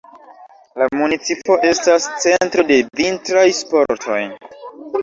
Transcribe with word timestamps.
La 0.81 0.87
municipo 1.01 1.59
estas 1.73 2.09
centro 2.25 2.67
de 2.73 2.81
vintraj 3.03 3.47
sportoj. 3.63 4.21